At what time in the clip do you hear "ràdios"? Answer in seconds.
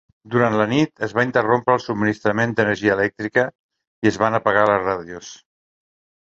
4.89-5.31